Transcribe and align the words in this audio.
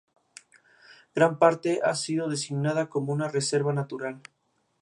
Gran 1.13 1.37
parte 1.37 1.79
ha 1.83 1.93
sido 1.93 2.27
designada 2.27 2.89
como 2.89 3.13
una 3.13 3.27
reserva 3.27 3.71
natural. 3.71 4.19